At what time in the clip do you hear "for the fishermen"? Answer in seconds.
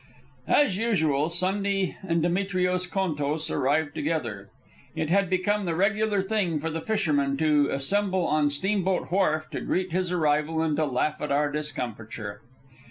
6.57-7.37